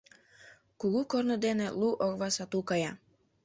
[0.79, 2.91] —Кугу корно дене лу орва сату кая...